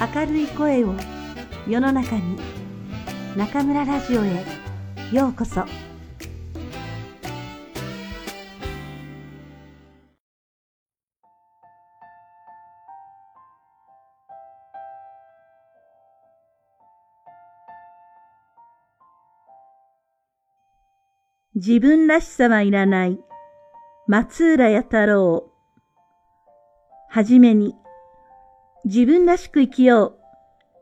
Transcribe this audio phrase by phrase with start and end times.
[0.00, 0.94] 明るい声を
[1.68, 2.38] 世の中に
[3.36, 4.46] 中村ラジオへ
[5.12, 5.66] ようこそ。
[21.54, 23.20] 自分らしさはいらない
[24.06, 25.52] 松浦弥太郎。
[27.10, 27.74] はじめに
[28.84, 30.16] 自分らしく生きよ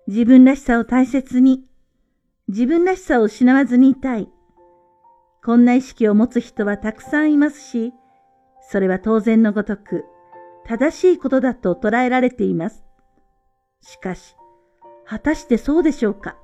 [0.07, 0.11] う。
[0.11, 1.65] 自分らしさを大切に。
[2.47, 4.29] 自分らしさを失わずにいたい。
[5.45, 7.93] こんな意識を持つ人はたくさんいますし、
[8.71, 10.05] それは当然のごとく、
[10.65, 12.85] 正しいことだと捉えられています。
[13.81, 14.37] しかし、
[15.05, 16.37] 果たしてそうでしょうか？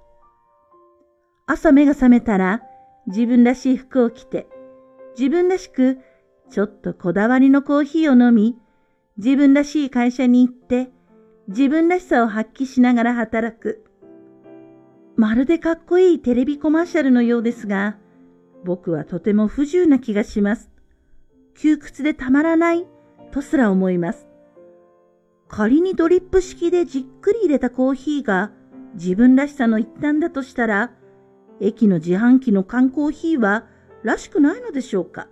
[1.47, 2.63] 朝目が覚めたら、
[3.07, 4.49] 自分らしい服を着て、
[5.19, 5.99] 自分らしく、
[6.51, 8.57] ちょっとこだわりのコーヒーを飲み、
[9.19, 10.91] 自分らしい会社に行って、
[11.49, 13.85] 自分らしさを発揮しながら働く。
[15.17, 17.97] まるでかっこいいテレビコマーシャルのようですが、
[18.65, 20.71] 僕はとても不自由な気がします。
[21.55, 22.87] 窮屈でたまらない
[23.31, 24.27] とすら思います。
[25.49, 28.51] 仮にドリップ式でじっくり入れたコーヒーが
[28.95, 30.93] 自分らしさの一端だとしたら、
[31.61, 33.67] 駅の自販機の缶コーヒーは
[34.03, 35.29] らしくないのでしょうか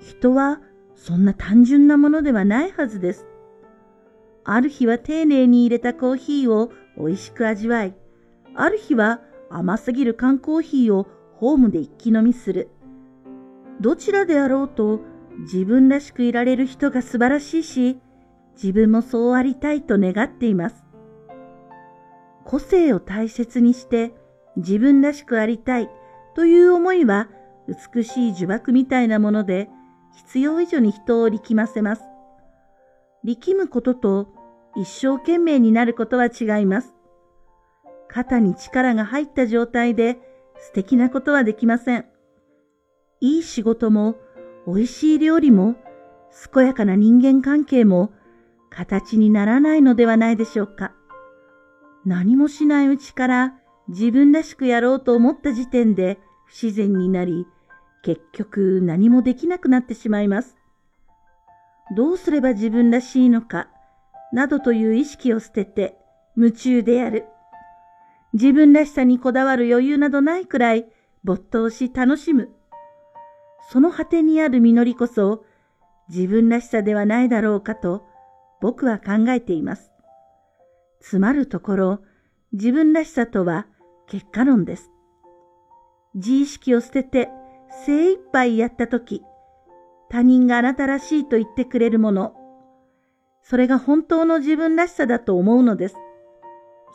[0.00, 0.60] 人は
[0.94, 3.26] そんな単純なものではないはずです。
[4.44, 7.94] ある日は丁寧に入れたコーヒーを美味しく味わい、
[8.54, 9.20] ある日は
[9.50, 12.68] 甘すぎる缶コーヒーをホームで一気飲みする。
[13.80, 15.00] どちらであろうと
[15.40, 17.98] 自分らしくいられる人が素晴らしいし、
[18.54, 20.84] 自分もそうありたいと願っています。
[22.44, 24.14] 個性を大切にして
[24.56, 25.88] 自分らしくありたい
[26.34, 27.28] という思いは
[27.66, 29.70] 美しい呪縛みたいなもので
[30.14, 32.02] 必要以上に人を力ませます。
[33.24, 34.28] 力むことと
[34.76, 36.94] 一生懸命になることは違います。
[38.08, 40.18] 肩に力が入った状態で
[40.58, 42.04] 素敵なことはできません。
[43.20, 44.16] いい仕事も
[44.66, 45.76] 美味しい料理も
[46.52, 48.12] 健やかな人間関係も
[48.68, 50.92] 形にならないのではないでしょうか。
[52.04, 53.54] 何もしないうちから
[53.88, 57.46] 自分らしくやろうと思った時点で不自然になり、
[58.02, 60.58] 結局何もできなくなってしまいます。
[61.94, 63.68] どうすれば自分らしいのか、
[64.32, 65.96] などという意識を捨てて
[66.36, 67.26] 夢中でやる。
[68.32, 70.86] 自分らしさにこだわる余裕などないくらい
[71.22, 72.50] 没頭し楽しむ。
[73.70, 75.44] その果てにある実りこそ
[76.08, 78.04] 自分らしさではないだろうかと
[78.60, 79.92] 僕は考えています。
[81.00, 82.00] つまるところ、
[82.52, 83.66] 自分らしさとは
[84.08, 84.90] 結果論です。
[86.14, 87.28] 自意識を捨てて
[87.84, 89.22] 精一杯やったとき、
[90.14, 92.34] 他人があなたらしいと言ってくれるもの、
[93.42, 95.96] それが本当の自分らしさだと思うのです。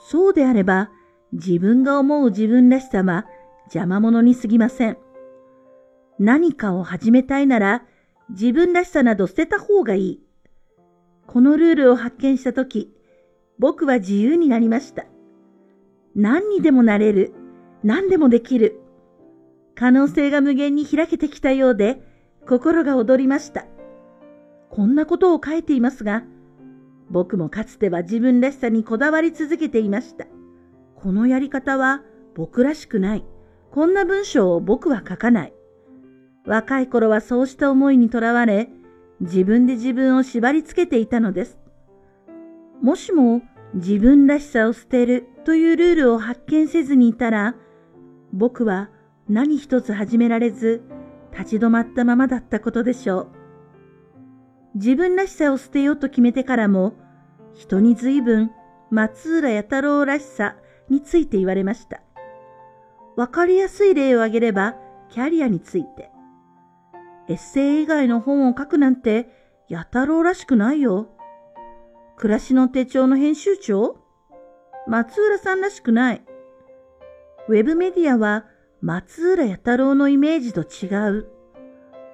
[0.09, 0.90] そうであれば、
[1.34, 3.25] 自分が思う自分らしさは
[3.66, 4.97] 邪魔者にすぎません。
[6.18, 7.84] 何かを始めたいなら、
[8.29, 10.24] 自分らしさなど捨てた方がいい。
[11.28, 12.90] このルールを発見したとき、
[13.58, 15.03] 僕は自由になりました。
[16.16, 17.34] 何にでもなれる。
[17.84, 18.79] 何でもできる。
[19.75, 22.08] 可能性が無限に開けてきたようで、
[22.49, 23.67] 心が躍りました。
[24.71, 26.23] こんなことを書いていますが、
[27.11, 30.25] 僕もかつては自分らしさにこだわり続けていました。
[30.95, 32.01] このやり方は
[32.33, 33.25] 僕らしくない。
[33.69, 35.53] こんな文章を僕は書かない。
[36.47, 38.71] 若い頃はそうした思いにとらわれ、
[39.21, 41.59] 自分で自分を縛り付けていたのです。
[42.81, 43.43] もしも
[43.75, 47.55] 自分らしさを捨てるというルールを発見せずにいたら、
[48.33, 48.89] 僕は
[49.27, 50.81] 何一つ始められず、
[51.39, 53.27] 立ち止まったままだったことでしょう。
[54.75, 56.94] 自分らしさを捨てようと決めてからも、
[57.55, 58.51] 人に随分
[58.91, 60.57] 松浦弥太郎らしさ
[60.89, 62.01] について言われました。
[63.16, 64.75] わかりやすい例を挙げれば、
[65.09, 66.11] キャリアについて。
[67.29, 69.29] エッセイ以外の本を書くなんて、
[69.69, 71.07] 弥太郎らしくないよ。
[72.17, 73.97] 暮らしの手帳の編集長？
[74.87, 76.22] 松浦さんらしくない。
[77.47, 78.46] ウェブメディアは
[78.81, 81.28] 松浦弥太郎のイメージと違う。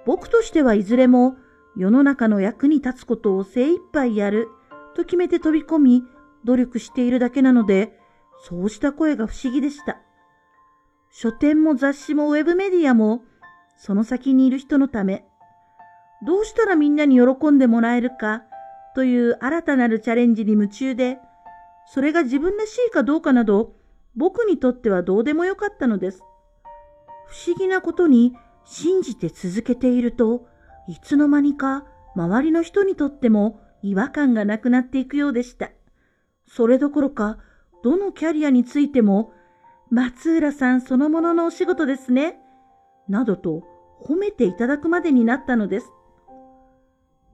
[0.05, 1.35] 僕としてはいずれも
[1.77, 4.49] 世の中の役に立つことを精一杯やる
[4.95, 6.03] と決めて飛び込み
[6.43, 7.99] 努力しているだけなので、
[8.47, 9.97] そうした声が不思議でした。
[11.11, 13.23] 書店も雑誌もウェブメディアも
[13.77, 15.25] その先にいる人のため、
[16.25, 18.43] どうしたらみんなに喜んでもらえるか
[18.95, 21.19] という新たなるチャレンジに夢中で、
[21.87, 23.73] それが自分らしいかどうかなど
[24.15, 26.23] 僕にとってはどうでもよかったのです。
[27.27, 28.35] 不思議なことに
[28.65, 30.47] 信じて続けていると、
[30.87, 31.85] いつの間にか
[32.15, 35.71] 周りの人にとっても違和感がなくなっていくようでした。
[36.47, 37.37] それどころか、
[37.83, 39.33] どのキャリアについても、
[39.91, 42.39] 松浦さんそのもののお仕事ですね。
[43.07, 43.63] などと
[44.01, 45.91] 褒めていただくまでになったのです。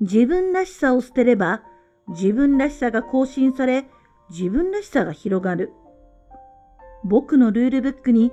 [0.02, 1.64] 自分らしさを捨てれば、
[2.10, 3.88] 自分らしさが更新され、
[4.30, 5.72] 自分らしさが広がる。
[7.04, 8.32] 僕のルールブックに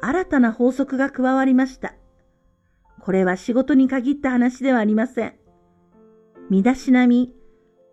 [0.00, 1.94] 新たな法則が加わりました。
[3.00, 5.34] これは仕事に限った話ではありません。
[6.50, 7.32] 身だしなみ、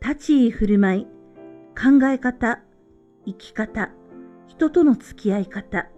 [0.02, 1.06] 立ち居振る舞い、
[1.76, 2.62] 考え方、
[3.26, 3.92] 生き方、
[4.48, 5.90] 人との付き合い方。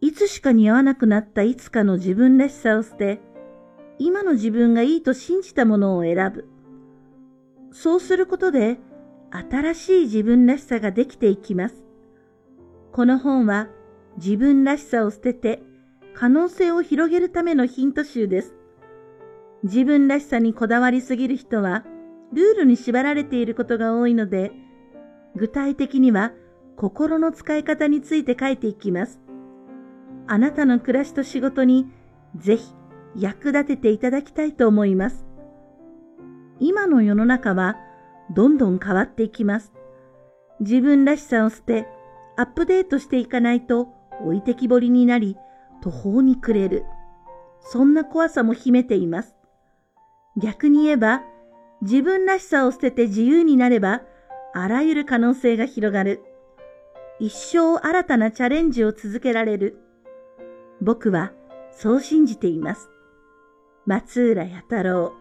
[0.00, 3.20] いつしか似合わなくなったいつかの自分らしさを捨て、
[3.98, 6.48] 今の自分がいいと信じたものを選ぶ。
[7.72, 8.78] そうすることで、
[9.30, 11.84] 新しい自分らしさができていきます。
[12.92, 13.68] この本は、
[14.16, 15.62] 自分らしさを捨てて、
[16.14, 18.54] 可能性を広げるためのヒント集です。
[19.64, 21.84] 自分らしさにこだわりすぎる人は、
[22.32, 24.52] ルールに縛られていることが多いので、
[25.36, 26.32] 具体的には
[26.76, 29.20] 心の使い方について書いていきます。
[30.26, 31.86] あなたの暮らしと仕事に
[32.36, 32.72] ぜひ
[33.16, 35.26] 役立てていただきたいと思います。
[36.60, 37.76] 今の世の中は
[38.34, 39.72] どんどん変わっていきます。
[40.60, 41.86] 自分らしさを捨て、
[42.36, 43.88] アップデートしていかないと
[44.22, 45.36] 置いてきぼりになり、
[45.82, 46.84] 途方に暮れる。
[47.60, 49.34] そんな怖さも秘めています。
[50.36, 51.22] 逆に言えば、
[51.82, 54.02] 自分らしさを捨てて自由になれば、
[54.52, 56.22] あらゆる可能性が広がる。
[57.20, 59.78] 一生新たなチャレンジを続けられる。
[60.80, 61.32] 僕は
[61.70, 62.90] そう信じています。
[63.86, 65.12] 松浦弥太郎